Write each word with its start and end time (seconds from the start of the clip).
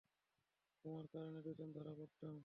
তোমার 0.85 1.05
কারণে 1.13 1.39
দুজন 1.45 1.69
ধরা 1.73 1.93
পড়তাম। 1.97 2.35